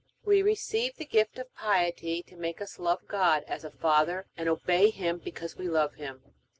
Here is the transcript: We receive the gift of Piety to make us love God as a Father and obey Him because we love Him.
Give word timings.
We 0.25 0.41
receive 0.41 0.95
the 0.95 1.05
gift 1.05 1.37
of 1.37 1.53
Piety 1.53 2.23
to 2.23 2.35
make 2.35 2.59
us 2.59 2.79
love 2.79 3.07
God 3.07 3.43
as 3.47 3.63
a 3.63 3.69
Father 3.69 4.25
and 4.35 4.49
obey 4.49 4.89
Him 4.89 5.19
because 5.23 5.57
we 5.57 5.69
love 5.69 5.93
Him. 5.93 6.23